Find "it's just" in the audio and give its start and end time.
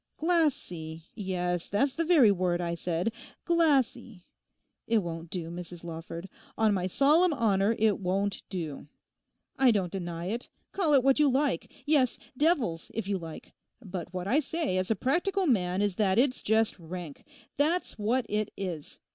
16.17-16.79